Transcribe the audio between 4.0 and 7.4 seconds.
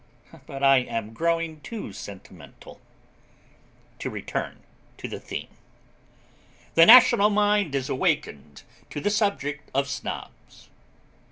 return to the theme. THE NATIONAL